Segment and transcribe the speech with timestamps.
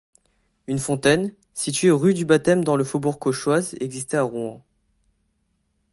[0.65, 4.65] Une fontaine, située rue du Baptême dans le faubourg Cauchoise, existait à Rouen.